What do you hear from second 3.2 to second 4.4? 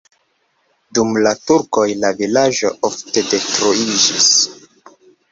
detruiĝis.